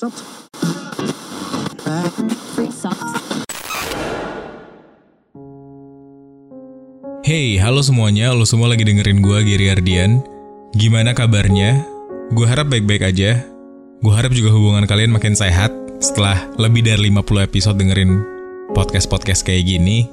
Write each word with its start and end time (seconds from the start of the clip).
Hey, 0.00 0.08
halo 7.60 7.84
semuanya, 7.84 8.32
lo 8.32 8.48
semua 8.48 8.72
lagi 8.72 8.88
dengerin 8.88 9.20
gue, 9.20 9.38
Giri 9.44 9.68
Ardian. 9.68 10.24
Gimana 10.72 11.12
kabarnya? 11.12 11.84
Gue 12.32 12.48
harap 12.48 12.72
baik-baik 12.72 13.12
aja. 13.12 13.44
Gue 14.00 14.12
harap 14.16 14.32
juga 14.32 14.48
hubungan 14.56 14.88
kalian 14.88 15.12
makin 15.12 15.36
sehat 15.36 15.68
setelah 16.00 16.48
lebih 16.56 16.80
dari 16.80 17.12
50 17.12 17.44
episode 17.44 17.76
dengerin 17.76 18.24
podcast-podcast 18.72 19.44
kayak 19.44 19.68
gini. 19.68 20.08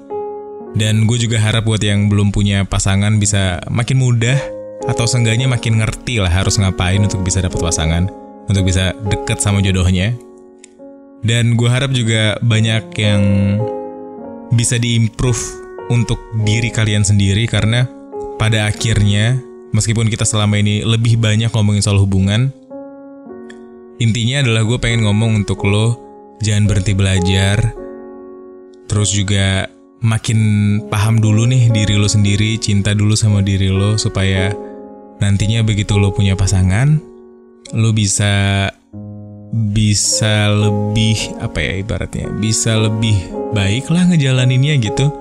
Dan 0.75 1.07
gue 1.07 1.15
juga 1.15 1.39
harap 1.39 1.63
buat 1.63 1.79
yang 1.79 2.11
belum 2.11 2.35
punya 2.35 2.67
pasangan 2.67 3.15
bisa 3.23 3.63
makin 3.71 4.03
mudah 4.03 4.35
atau 4.83 5.07
seenggaknya 5.07 5.47
makin 5.47 5.79
ngerti 5.79 6.19
lah 6.19 6.43
harus 6.43 6.59
ngapain 6.59 6.99
untuk 6.99 7.23
bisa 7.23 7.39
dapat 7.39 7.63
pasangan, 7.63 8.26
untuk 8.47 8.63
bisa 8.67 8.95
deket 9.07 9.39
sama 9.43 9.63
jodohnya. 9.63 10.15
Dan 11.23 11.59
gue 11.59 11.69
harap 11.69 11.91
juga 11.91 12.39
banyak 12.39 12.83
yang 12.99 13.23
bisa 14.53 14.79
diimprove 14.79 15.39
untuk 15.91 16.19
diri 16.43 16.71
kalian 16.71 17.03
sendiri 17.03 17.47
karena 17.47 17.87
pada 18.39 18.67
akhirnya 18.67 19.39
meskipun 19.75 20.07
kita 20.07 20.23
selama 20.23 20.59
ini 20.61 20.83
lebih 20.83 21.19
banyak 21.19 21.51
ngomongin 21.51 21.83
soal 21.83 21.99
hubungan, 21.99 22.53
intinya 23.99 24.45
adalah 24.45 24.63
gue 24.63 24.77
pengen 24.79 25.03
ngomong 25.07 25.43
untuk 25.43 25.67
lo 25.67 25.99
jangan 26.39 26.69
berhenti 26.69 26.93
belajar, 26.93 27.73
terus 28.87 29.11
juga 29.11 29.67
makin 29.99 30.39
paham 30.87 31.17
dulu 31.17 31.49
nih 31.49 31.73
diri 31.73 31.97
lo 31.97 32.05
sendiri, 32.05 32.61
cinta 32.61 32.93
dulu 32.93 33.17
sama 33.17 33.41
diri 33.41 33.73
lo 33.73 33.97
supaya 33.97 34.53
nantinya 35.17 35.65
begitu 35.65 35.97
lo 35.97 36.13
punya 36.13 36.37
pasangan, 36.37 37.01
lo 37.75 37.91
bisa 37.91 38.67
bisa 39.51 40.51
lebih 40.51 41.39
apa 41.39 41.59
ya 41.63 41.73
ibaratnya 41.79 42.27
bisa 42.39 42.75
lebih 42.75 43.15
baik 43.55 43.87
lah 43.91 44.07
ngejalaninnya 44.07 44.79
gitu. 44.83 45.11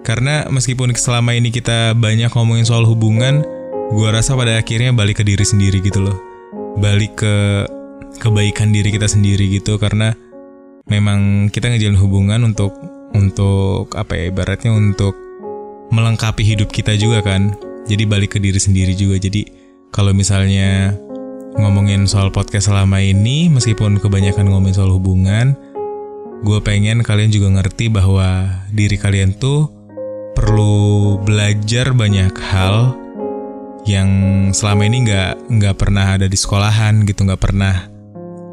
Karena 0.00 0.48
meskipun 0.48 0.96
selama 0.96 1.36
ini 1.36 1.52
kita 1.52 1.92
banyak 1.92 2.32
ngomongin 2.32 2.64
soal 2.64 2.88
hubungan 2.88 3.44
gue 3.90 4.08
rasa 4.08 4.32
pada 4.32 4.56
akhirnya 4.56 4.96
balik 4.96 5.20
ke 5.20 5.24
diri 5.24 5.44
sendiri 5.44 5.80
gitu 5.84 6.00
loh. 6.00 6.16
Balik 6.80 7.20
ke 7.20 7.36
kebaikan 8.20 8.72
diri 8.72 8.92
kita 8.92 9.08
sendiri 9.08 9.48
gitu 9.60 9.76
karena 9.76 10.12
memang 10.88 11.52
kita 11.52 11.68
ngejalin 11.68 12.00
hubungan 12.00 12.40
untuk 12.48 12.72
untuk 13.12 13.92
apa 13.96 14.16
ya 14.16 14.24
ibaratnya 14.32 14.72
untuk 14.72 15.16
melengkapi 15.92 16.42
hidup 16.44 16.72
kita 16.72 16.96
juga 16.96 17.20
kan. 17.20 17.52
Jadi 17.88 18.06
balik 18.06 18.36
ke 18.36 18.38
diri 18.40 18.60
sendiri 18.60 18.94
juga. 18.96 19.20
Jadi 19.20 19.44
kalau 19.90 20.14
misalnya 20.14 20.94
ngomongin 21.58 22.06
soal 22.06 22.30
podcast 22.30 22.70
selama 22.70 23.02
ini, 23.02 23.50
meskipun 23.50 23.98
kebanyakan 23.98 24.46
ngomongin 24.46 24.76
soal 24.76 24.92
hubungan, 24.94 25.58
gue 26.46 26.58
pengen 26.62 27.02
kalian 27.02 27.32
juga 27.32 27.48
ngerti 27.58 27.90
bahwa 27.90 28.46
diri 28.70 28.94
kalian 28.94 29.34
tuh 29.34 29.66
perlu 30.38 31.18
belajar 31.26 31.90
banyak 31.90 32.32
hal 32.38 32.94
yang 33.88 34.08
selama 34.54 34.86
ini 34.86 35.08
nggak 35.08 35.50
nggak 35.50 35.76
pernah 35.76 36.14
ada 36.14 36.30
di 36.30 36.38
sekolahan 36.38 37.02
gitu, 37.08 37.26
nggak 37.26 37.42
pernah 37.42 37.88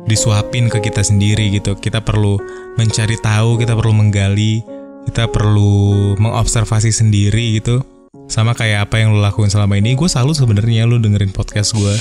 disuapin 0.08 0.72
ke 0.72 0.82
kita 0.82 1.04
sendiri 1.04 1.54
gitu. 1.54 1.78
Kita 1.78 2.02
perlu 2.02 2.40
mencari 2.80 3.20
tahu, 3.20 3.62
kita 3.62 3.76
perlu 3.76 3.94
menggali, 3.94 4.64
kita 5.06 5.30
perlu 5.30 6.16
mengobservasi 6.18 6.90
sendiri 6.90 7.62
gitu. 7.62 7.84
Sama 8.28 8.52
kayak 8.52 8.92
apa 8.92 9.00
yang 9.00 9.16
lo 9.16 9.24
lakuin 9.24 9.48
selama 9.48 9.80
ini, 9.80 9.96
gue 9.96 10.08
selalu 10.12 10.36
sebenarnya 10.36 10.84
lo 10.84 11.00
dengerin 11.00 11.32
podcast 11.32 11.72
gue 11.76 11.96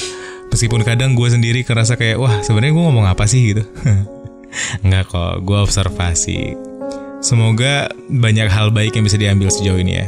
meskipun 0.52 0.83
kadang 0.86 1.14
gue 1.14 1.28
sendiri 1.28 1.62
kerasa 1.66 1.98
kayak 1.98 2.20
wah 2.20 2.42
sebenarnya 2.42 2.72
gue 2.75 2.84
ngomong 2.84 3.06
apa 3.06 3.25
sih? 3.28 3.55
gitu. 3.55 3.64
Nggak 4.86 5.05
kok 5.11 5.34
gue 5.42 5.58
observasi. 5.58 6.56
Semoga 7.20 7.91
banyak 8.12 8.47
hal 8.47 8.70
baik 8.70 8.94
yang 8.97 9.05
bisa 9.05 9.19
diambil 9.19 9.48
sejauh 9.51 9.80
ini 9.80 9.92
ya. 10.05 10.07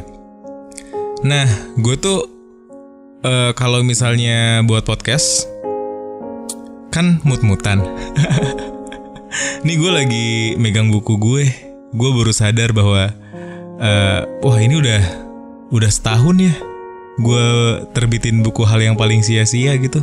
Nah 1.26 1.48
gue 1.76 1.94
tuh 1.98 2.28
uh, 3.26 3.50
kalau 3.56 3.82
misalnya 3.82 4.62
buat 4.64 4.86
podcast 4.86 5.48
kan 6.94 7.20
mut-mutan. 7.26 7.84
Ini 9.62 9.74
gue 9.76 9.92
lagi 9.92 10.28
megang 10.56 10.88
buku 10.88 11.20
gue. 11.20 11.44
Gue 11.92 12.10
baru 12.16 12.32
sadar 12.32 12.72
bahwa 12.72 13.12
uh, 13.78 14.20
wah 14.42 14.58
ini 14.58 14.78
udah 14.78 15.02
udah 15.68 15.90
setahun 15.90 16.36
ya 16.40 16.54
gue 17.18 17.46
terbitin 17.92 18.46
buku 18.46 18.62
hal 18.62 18.78
yang 18.78 18.94
paling 18.94 19.26
sia-sia 19.26 19.74
gitu 19.76 20.00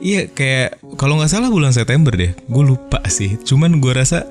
Iya 0.00 0.28
kayak 0.28 0.80
kalau 1.00 1.16
nggak 1.16 1.32
salah 1.32 1.48
bulan 1.48 1.72
September 1.72 2.12
deh, 2.12 2.32
gue 2.36 2.64
lupa 2.64 3.00
sih. 3.08 3.40
Cuman 3.40 3.80
gue 3.80 3.92
rasa 3.92 4.24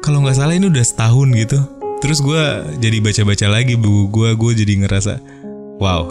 kalau 0.00 0.24
nggak 0.24 0.36
salah 0.36 0.56
ini 0.56 0.72
udah 0.72 0.84
setahun 0.84 1.28
gitu. 1.36 1.58
Terus 2.00 2.24
gue 2.24 2.42
jadi 2.80 2.98
baca-baca 3.04 3.46
lagi 3.52 3.76
buku 3.76 4.08
gue, 4.08 4.30
gue 4.32 4.52
jadi 4.64 4.72
ngerasa, 4.80 5.20
wow, 5.76 6.08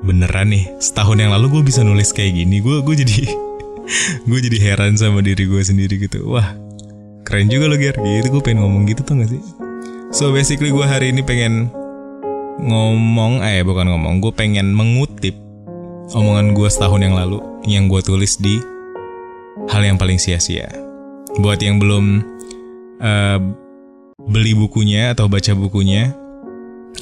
beneran 0.00 0.48
nih 0.48 0.72
setahun 0.80 1.20
yang 1.20 1.36
lalu 1.36 1.60
gue 1.60 1.62
bisa 1.68 1.84
nulis 1.84 2.08
kayak 2.16 2.40
gini. 2.40 2.64
Gue 2.64 2.80
gue 2.80 2.96
jadi 3.04 3.28
gue 4.28 4.38
jadi 4.40 4.58
heran 4.72 4.96
sama 4.96 5.20
diri 5.20 5.44
gue 5.44 5.60
sendiri 5.60 6.00
gitu. 6.00 6.24
Wah, 6.24 6.56
keren 7.28 7.52
juga 7.52 7.68
lo 7.68 7.76
Ger. 7.76 8.00
Gitu 8.00 8.32
gue 8.32 8.42
pengen 8.42 8.64
ngomong 8.64 8.88
gitu 8.88 9.04
tuh 9.04 9.20
gak 9.20 9.28
sih? 9.28 9.42
So 10.12 10.32
basically 10.32 10.72
gue 10.72 10.84
hari 10.84 11.12
ini 11.12 11.20
pengen 11.20 11.68
ngomong, 12.62 13.44
eh 13.44 13.60
bukan 13.60 13.92
ngomong, 13.92 14.24
gue 14.24 14.32
pengen 14.32 14.72
mengutip 14.72 15.36
omongan 16.10 16.58
gue 16.58 16.68
setahun 16.68 17.00
yang 17.00 17.14
lalu 17.14 17.38
yang 17.62 17.86
gue 17.86 18.02
tulis 18.02 18.34
di 18.42 18.58
hal 19.70 19.82
yang 19.86 19.94
paling 20.00 20.18
sia-sia. 20.18 20.66
Buat 21.38 21.62
yang 21.62 21.78
belum 21.78 22.04
uh, 22.98 23.38
beli 24.26 24.52
bukunya 24.58 25.14
atau 25.14 25.30
baca 25.30 25.54
bukunya, 25.54 26.10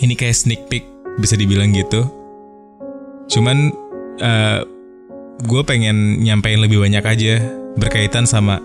ini 0.04 0.14
kayak 0.14 0.36
sneak 0.36 0.62
peek 0.68 0.84
bisa 1.18 1.34
dibilang 1.34 1.72
gitu. 1.72 2.06
Cuman 3.30 3.72
uh, 4.20 4.60
gue 5.40 5.62
pengen 5.64 6.20
nyampein 6.20 6.60
lebih 6.60 6.84
banyak 6.84 7.04
aja 7.04 7.34
berkaitan 7.80 8.28
sama 8.28 8.60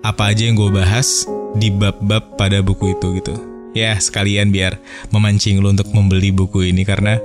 apa 0.00 0.32
aja 0.32 0.48
yang 0.48 0.56
gue 0.56 0.70
bahas 0.70 1.26
di 1.56 1.68
bab-bab 1.72 2.38
pada 2.38 2.62
buku 2.64 2.96
itu 2.96 3.20
gitu. 3.20 3.34
Ya 3.76 3.92
sekalian 4.00 4.48
biar 4.48 4.80
memancing 5.12 5.60
lo 5.60 5.68
untuk 5.68 5.92
membeli 5.92 6.32
buku 6.32 6.72
ini 6.72 6.88
karena 6.88 7.20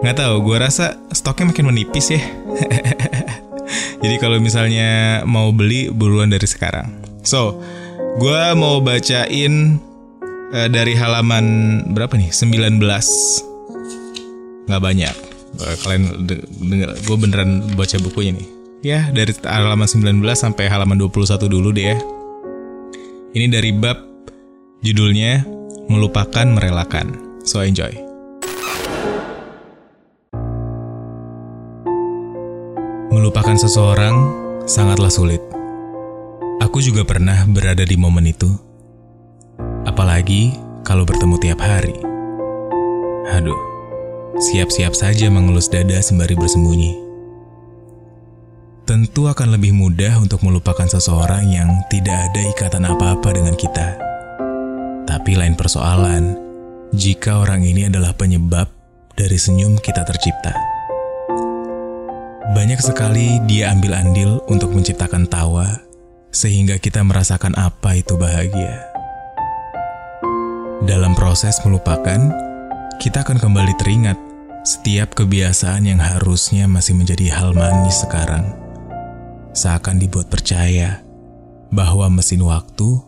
nggak 0.00 0.16
tahu 0.16 0.34
gue 0.48 0.56
rasa 0.56 0.96
stoknya 1.12 1.52
makin 1.52 1.68
menipis 1.68 2.16
ya. 2.16 2.22
Jadi 4.02 4.16
kalau 4.16 4.40
misalnya 4.40 5.20
mau 5.28 5.52
beli 5.52 5.92
buruan 5.92 6.32
dari 6.32 6.48
sekarang. 6.48 6.88
So 7.20 7.60
gue 8.16 8.42
mau 8.56 8.80
bacain 8.80 9.76
uh, 10.56 10.68
dari 10.72 10.96
halaman 10.96 11.44
berapa 11.92 12.16
nih? 12.16 12.32
19 12.32 12.80
nggak 14.66 14.82
banyak. 14.82 15.16
Uh, 15.60 15.76
kalian 15.84 16.24
denger 16.64 16.90
gue 17.04 17.16
beneran 17.20 17.50
baca 17.76 17.96
bukunya 18.00 18.32
nih. 18.40 18.48
Ya 18.80 19.00
dari 19.12 19.36
halaman 19.44 19.84
19 19.84 20.24
sampai 20.32 20.72
halaman 20.72 20.96
21 20.96 21.44
dulu 21.44 21.76
deh 21.76 21.92
ya. 21.92 21.98
Ini 23.36 23.46
dari 23.52 23.70
bab 23.76 24.00
judulnya 24.80 25.44
melupakan 25.92 26.48
merelakan. 26.48 27.36
So 27.44 27.60
enjoy 27.60 28.09
Melupakan 33.20 33.52
seseorang 33.52 34.16
sangatlah 34.64 35.12
sulit. 35.12 35.44
Aku 36.56 36.80
juga 36.80 37.04
pernah 37.04 37.44
berada 37.44 37.84
di 37.84 37.92
momen 37.92 38.24
itu. 38.24 38.48
Apalagi 39.84 40.56
kalau 40.88 41.04
bertemu 41.04 41.36
tiap 41.36 41.60
hari. 41.60 42.00
Aduh, 43.36 43.60
siap-siap 44.40 44.96
saja 44.96 45.28
mengelus 45.28 45.68
dada 45.68 46.00
sembari 46.00 46.32
bersembunyi. 46.32 46.96
Tentu 48.88 49.28
akan 49.28 49.52
lebih 49.52 49.76
mudah 49.76 50.16
untuk 50.16 50.40
melupakan 50.40 50.88
seseorang 50.88 51.44
yang 51.44 51.68
tidak 51.92 52.16
ada 52.32 52.40
ikatan 52.56 52.88
apa-apa 52.88 53.36
dengan 53.36 53.52
kita. 53.52 54.00
Tapi 55.04 55.36
lain 55.36 55.60
persoalan, 55.60 56.40
jika 56.96 57.44
orang 57.44 57.68
ini 57.68 57.84
adalah 57.84 58.16
penyebab 58.16 58.72
dari 59.12 59.36
senyum 59.36 59.76
kita 59.76 60.08
tercipta. 60.08 60.69
Banyak 62.50 62.82
sekali 62.82 63.38
dia 63.46 63.70
ambil 63.70 63.94
andil 63.94 64.42
untuk 64.50 64.74
menciptakan 64.74 65.30
tawa, 65.30 65.86
sehingga 66.34 66.82
kita 66.82 66.98
merasakan 67.06 67.54
apa 67.54 67.94
itu 67.94 68.18
bahagia. 68.18 68.90
Dalam 70.82 71.14
proses 71.14 71.62
melupakan, 71.62 72.18
kita 72.98 73.22
akan 73.22 73.38
kembali 73.38 73.74
teringat 73.78 74.18
setiap 74.66 75.14
kebiasaan 75.14 75.94
yang 75.94 76.02
harusnya 76.02 76.66
masih 76.66 76.98
menjadi 76.98 77.30
hal 77.30 77.54
manis 77.54 78.02
sekarang. 78.02 78.50
Seakan 79.54 80.02
dibuat 80.02 80.26
percaya 80.26 81.06
bahwa 81.70 82.10
mesin 82.10 82.42
waktu 82.42 82.98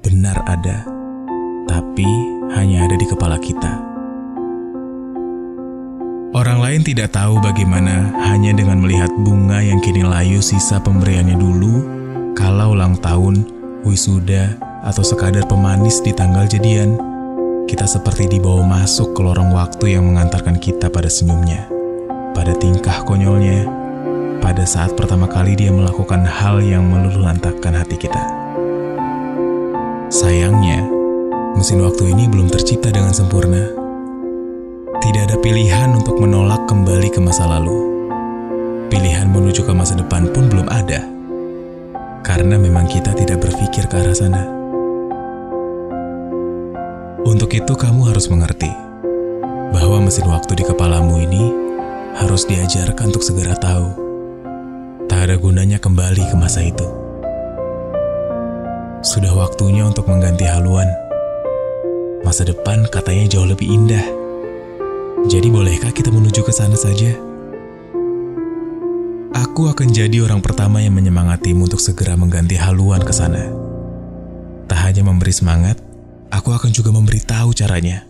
benar 0.00 0.40
ada, 0.48 0.88
tapi 1.68 2.08
hanya 2.56 2.88
ada 2.88 2.96
di 2.96 3.04
kepala 3.04 3.36
kita. 3.36 3.87
Orang 6.48 6.64
lain 6.64 6.80
tidak 6.80 7.12
tahu 7.12 7.44
bagaimana 7.44 8.08
hanya 8.24 8.56
dengan 8.56 8.80
melihat 8.80 9.12
bunga 9.20 9.60
yang 9.60 9.84
kini 9.84 10.00
layu 10.00 10.40
sisa 10.40 10.80
pemberiannya 10.80 11.36
dulu, 11.36 11.84
Kalau 12.32 12.72
ulang 12.72 12.96
tahun, 13.04 13.44
wisuda, 13.84 14.56
atau 14.80 15.04
sekadar 15.04 15.44
pemanis 15.44 16.00
di 16.00 16.08
tanggal 16.16 16.48
jadian, 16.48 16.96
kita 17.68 17.84
seperti 17.84 18.32
dibawa 18.32 18.64
masuk 18.64 19.12
ke 19.12 19.20
lorong 19.20 19.52
waktu 19.52 20.00
yang 20.00 20.08
mengantarkan 20.08 20.56
kita 20.56 20.88
pada 20.88 21.12
senyumnya, 21.12 21.68
pada 22.32 22.56
tingkah 22.56 23.04
konyolnya, 23.04 23.68
pada 24.40 24.64
saat 24.64 24.96
pertama 24.96 25.28
kali 25.28 25.52
dia 25.52 25.68
melakukan 25.68 26.24
hal 26.24 26.64
yang 26.64 26.88
meluluh 26.88 27.28
lantakkan 27.28 27.76
hati 27.76 28.00
kita. 28.00 28.24
Sayangnya, 30.08 30.80
mesin 31.60 31.84
waktu 31.84 32.08
ini 32.08 32.24
belum 32.24 32.48
tercipta 32.48 32.88
dengan 32.88 33.12
sempurna. 33.12 33.77
Tidak 35.08 35.24
ada 35.24 35.40
pilihan 35.40 35.96
untuk 35.96 36.20
menolak 36.20 36.68
kembali 36.68 37.08
ke 37.08 37.16
masa 37.16 37.48
lalu. 37.48 37.80
Pilihan 38.92 39.24
menuju 39.32 39.64
ke 39.64 39.72
masa 39.72 39.96
depan 39.96 40.28
pun 40.36 40.52
belum 40.52 40.68
ada. 40.68 41.00
Karena 42.20 42.60
memang 42.60 42.84
kita 42.84 43.16
tidak 43.16 43.40
berpikir 43.40 43.88
ke 43.88 43.96
arah 43.96 44.12
sana. 44.12 44.44
Untuk 47.24 47.48
itu 47.56 47.72
kamu 47.72 48.12
harus 48.12 48.28
mengerti 48.28 48.68
bahwa 49.72 50.04
mesin 50.04 50.28
waktu 50.28 50.60
di 50.60 50.68
kepalamu 50.68 51.24
ini 51.24 51.56
harus 52.20 52.44
diajarkan 52.44 53.08
untuk 53.08 53.24
segera 53.24 53.56
tahu. 53.56 53.88
Tak 55.08 55.24
ada 55.24 55.40
gunanya 55.40 55.80
kembali 55.80 56.28
ke 56.28 56.36
masa 56.36 56.60
itu. 56.60 56.84
Sudah 59.00 59.32
waktunya 59.32 59.88
untuk 59.88 60.04
mengganti 60.04 60.44
haluan. 60.44 60.92
Masa 62.28 62.44
depan 62.44 62.84
katanya 62.92 63.24
jauh 63.24 63.48
lebih 63.48 63.72
indah. 63.72 64.27
Jadi 65.28 65.52
bolehkah 65.52 65.92
kita 65.92 66.08
menuju 66.08 66.40
ke 66.40 66.48
sana 66.56 66.72
saja? 66.72 67.12
Aku 69.36 69.68
akan 69.68 69.92
jadi 69.92 70.24
orang 70.24 70.40
pertama 70.40 70.80
yang 70.80 70.96
menyemangatimu 70.96 71.68
untuk 71.68 71.84
segera 71.84 72.16
mengganti 72.16 72.56
haluan 72.56 73.04
ke 73.04 73.12
sana. 73.12 73.52
Tak 74.64 74.80
hanya 74.88 75.04
memberi 75.04 75.28
semangat, 75.28 75.76
aku 76.32 76.56
akan 76.56 76.72
juga 76.72 76.96
memberitahu 76.96 77.52
caranya. 77.52 78.08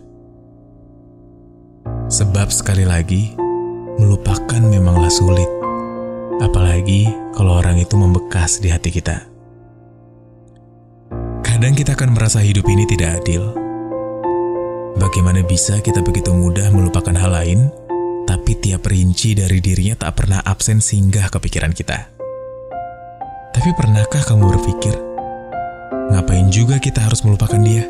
Sebab 2.07 2.55
sekali 2.55 2.87
lagi, 2.87 3.35
melupakan 3.99 4.63
memanglah 4.63 5.11
sulit. 5.11 5.51
Apalagi 6.39 7.11
kalau 7.35 7.59
orang 7.59 7.83
itu 7.83 7.99
membekas 7.99 8.63
di 8.63 8.71
hati 8.71 8.95
kita. 8.95 9.27
Kadang 11.43 11.75
kita 11.75 11.99
akan 11.99 12.15
merasa 12.15 12.39
hidup 12.39 12.63
ini 12.71 12.87
tidak 12.87 13.19
adil. 13.19 13.68
Bagaimana 14.99 15.47
bisa 15.47 15.79
kita 15.79 16.03
begitu 16.03 16.35
mudah 16.35 16.75
melupakan 16.75 17.15
hal 17.15 17.31
lain, 17.31 17.71
tapi 18.27 18.59
tiap 18.59 18.83
rinci 18.83 19.31
dari 19.31 19.63
dirinya 19.63 19.95
tak 19.95 20.19
pernah 20.19 20.43
absen 20.43 20.83
singgah 20.83 21.31
ke 21.31 21.39
pikiran 21.39 21.71
kita. 21.71 22.11
Tapi 23.55 23.69
pernahkah 23.79 24.19
kamu 24.27 24.43
berpikir, 24.59 24.91
ngapain 26.11 26.51
juga 26.51 26.83
kita 26.83 26.99
harus 26.99 27.23
melupakan 27.23 27.63
dia? 27.63 27.87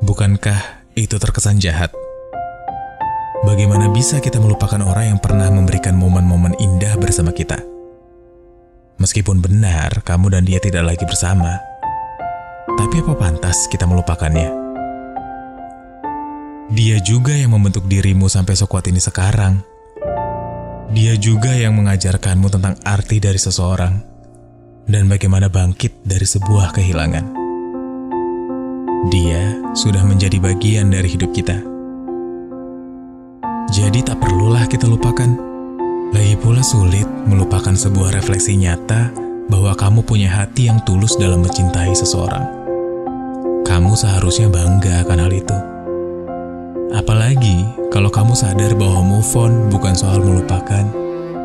Bukankah 0.00 0.88
itu 0.96 1.20
terkesan 1.20 1.60
jahat? 1.60 1.92
Bagaimana 3.44 3.92
bisa 3.92 4.16
kita 4.16 4.40
melupakan 4.40 4.80
orang 4.80 5.12
yang 5.12 5.20
pernah 5.20 5.52
memberikan 5.52 5.92
momen-momen 5.92 6.56
indah 6.56 6.96
bersama 6.96 7.36
kita? 7.36 7.60
Meskipun 8.96 9.44
benar 9.44 10.00
kamu 10.08 10.40
dan 10.40 10.48
dia 10.48 10.56
tidak 10.56 10.88
lagi 10.88 11.04
bersama, 11.04 11.60
tapi 12.80 13.04
apa 13.04 13.12
pantas 13.12 13.68
kita 13.68 13.84
melupakannya? 13.84 14.61
Dia 16.72 16.96
juga 17.04 17.36
yang 17.36 17.52
membentuk 17.52 17.84
dirimu 17.84 18.32
sampai 18.32 18.56
sekuat 18.56 18.88
ini 18.88 18.96
sekarang. 18.96 19.60
Dia 20.96 21.20
juga 21.20 21.52
yang 21.52 21.76
mengajarkanmu 21.76 22.48
tentang 22.48 22.80
arti 22.80 23.20
dari 23.20 23.36
seseorang 23.36 24.00
dan 24.88 25.04
bagaimana 25.04 25.52
bangkit 25.52 26.00
dari 26.00 26.24
sebuah 26.24 26.72
kehilangan. 26.72 27.24
Dia 29.12 29.60
sudah 29.76 30.00
menjadi 30.00 30.40
bagian 30.40 30.88
dari 30.88 31.12
hidup 31.12 31.36
kita. 31.36 31.60
Jadi 33.68 34.00
tak 34.00 34.24
perlulah 34.24 34.64
kita 34.64 34.88
lupakan. 34.88 35.28
Lagi 36.16 36.40
pula 36.40 36.64
sulit 36.64 37.04
melupakan 37.28 37.76
sebuah 37.76 38.16
refleksi 38.16 38.56
nyata 38.56 39.12
bahwa 39.52 39.76
kamu 39.76 40.00
punya 40.08 40.32
hati 40.32 40.72
yang 40.72 40.80
tulus 40.88 41.20
dalam 41.20 41.44
mencintai 41.44 41.92
seseorang. 41.92 42.48
Kamu 43.60 43.92
seharusnya 43.92 44.48
bangga 44.48 45.04
akan 45.04 45.20
hal 45.20 45.32
itu. 45.36 45.71
Apalagi 46.92 47.64
kalau 47.88 48.12
kamu 48.12 48.36
sadar 48.36 48.76
bahwa 48.76 49.00
move 49.00 49.32
on 49.32 49.72
bukan 49.72 49.96
soal 49.96 50.20
melupakan, 50.20 50.84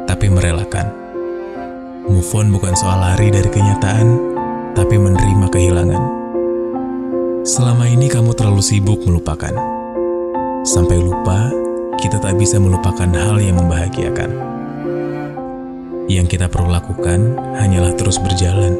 tapi 0.03 0.27
merelakan. 0.27 0.91
Move 2.03 2.31
on 2.35 2.51
bukan 2.51 2.75
soal 2.75 2.99
lari 2.99 3.31
dari 3.31 3.47
kenyataan, 3.47 4.07
tapi 4.75 4.99
menerima 4.99 5.47
kehilangan. 5.47 6.03
Selama 7.47 7.87
ini 7.87 8.11
kamu 8.11 8.35
terlalu 8.35 8.59
sibuk 8.59 8.99
melupakan. 9.07 9.55
Sampai 10.67 10.99
lupa, 10.99 11.47
kita 11.95 12.19
tak 12.19 12.35
bisa 12.35 12.59
melupakan 12.59 13.07
hal 13.07 13.39
yang 13.39 13.55
membahagiakan. 13.55 14.35
Yang 16.11 16.35
kita 16.35 16.51
perlu 16.51 16.75
lakukan 16.75 17.39
hanyalah 17.55 17.95
terus 17.95 18.19
berjalan. 18.19 18.75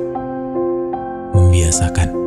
Membiasakan. 1.32 2.27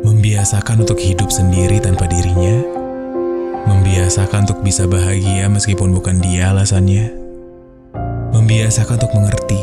Membiasakan 0.00 0.88
untuk 0.88 0.96
hidup 0.96 1.28
sendiri 1.28 1.76
tanpa 1.76 2.08
dirinya. 2.08 2.64
Membiasakan 3.68 4.48
untuk 4.48 4.64
bisa 4.64 4.88
bahagia 4.88 5.44
meskipun 5.52 5.92
bukan 5.92 6.24
dia 6.24 6.56
alasannya. 6.56 7.12
Membiasakan 8.32 8.96
untuk 8.96 9.12
mengerti 9.12 9.60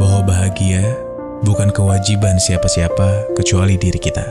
bahwa 0.00 0.26
bahagia 0.26 0.82
bukan 1.46 1.70
kewajiban 1.70 2.36
siapa-siapa 2.42 3.36
kecuali 3.38 3.78
diri 3.78 4.00
kita. 4.00 4.26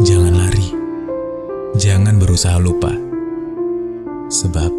Jangan 0.00 0.34
lari, 0.36 0.68
jangan 1.80 2.20
berusaha 2.20 2.56
lupa, 2.56 2.92
sebab 4.28 4.72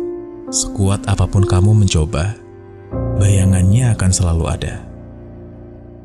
sekuat 0.49 1.05
apa 1.05 1.25
pun 1.29 1.45
kamu 1.45 1.73
mencoba, 1.73 2.37
bayangannya 3.17 3.93
akan 3.93 4.11
selalu 4.13 4.45
ada. 4.49 4.81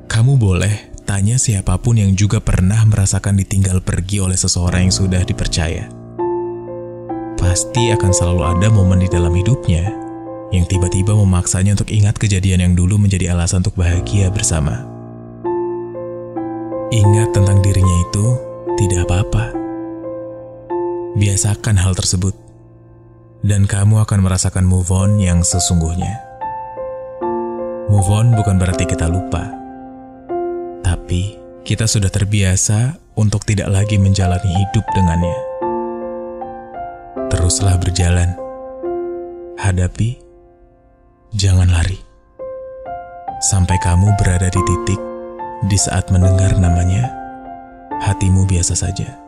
Kamu 0.07 0.37
boleh 0.37 0.96
tanya 1.07 1.39
siapa 1.39 1.79
pun 1.79 1.97
yang 1.97 2.19
juga 2.19 2.43
pernah 2.43 2.83
merasakan 2.83 3.39
ditinggal 3.39 3.81
pergi 3.81 4.19
oleh 4.19 4.35
seseorang 4.35 4.91
yang 4.91 4.95
sudah 4.95 5.23
dipercaya. 5.23 5.87
Pasti 7.39 7.95
akan 7.95 8.11
selalu 8.11 8.43
ada 8.43 8.69
momen 8.69 9.01
di 9.01 9.09
dalam 9.09 9.31
hidupnya 9.31 9.95
yang 10.51 10.67
tiba-tiba 10.67 11.15
memaksanya 11.15 11.79
untuk 11.79 11.95
ingat 11.95 12.19
kejadian 12.19 12.61
yang 12.67 12.75
dulu 12.75 12.99
menjadi 12.99 13.33
alasan 13.33 13.63
untuk 13.63 13.79
bahagia 13.79 14.35
bersama. 14.35 14.83
Ingat 16.91 17.35
tentang 17.35 17.63
dirinya 17.63 17.97
itu 18.11 18.27
tidak 18.79 19.07
apa-apa. 19.07 19.45
Biasakan 21.17 21.81
hal 21.81 21.97
tersebut, 21.97 22.35
dan 23.43 23.67
kamu 23.67 24.03
akan 24.05 24.23
merasakan 24.23 24.67
move 24.69 24.91
on 24.93 25.19
yang 25.19 25.43
sesungguhnya. 25.43 26.23
Move 27.91 28.11
on 28.11 28.35
bukan 28.35 28.59
berarti 28.59 28.85
kita 28.87 29.07
lupa, 29.11 29.66
tapi 31.07 31.39
kita 31.63 31.87
sudah 31.87 32.11
terbiasa 32.11 32.99
untuk 33.15 33.47
tidak 33.47 33.71
lagi 33.71 33.95
menjalani 33.95 34.51
hidup 34.59 34.83
dengannya. 34.91 35.39
Teruslah 37.31 37.79
berjalan, 37.79 38.35
hadapi 39.55 40.19
jangan 41.31 41.71
lari. 41.71 42.03
Sampai 43.39 43.79
kamu 43.79 44.19
berada 44.19 44.51
di 44.51 44.59
titik 44.59 44.99
di 45.71 45.79
saat 45.79 46.11
mendengar 46.11 46.59
namanya, 46.59 47.07
hatimu 48.03 48.43
biasa 48.51 48.75
saja. 48.75 49.26